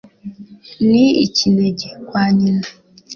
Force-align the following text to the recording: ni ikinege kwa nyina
ni 0.89 1.05
ikinege 1.25 1.89
kwa 2.07 2.23
nyina 2.37 2.65